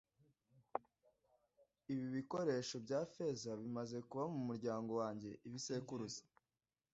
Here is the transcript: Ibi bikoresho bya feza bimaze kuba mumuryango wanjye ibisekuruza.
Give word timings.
Ibi 1.93 2.07
bikoresho 2.17 2.75
bya 2.85 2.99
feza 3.11 3.51
bimaze 3.61 3.97
kuba 4.09 4.25
mumuryango 4.33 4.91
wanjye 5.01 5.29
ibisekuruza. 5.47 6.23